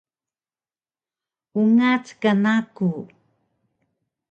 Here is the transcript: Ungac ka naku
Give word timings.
Ungac 1.59 2.05
ka 2.21 2.31
naku 2.43 2.89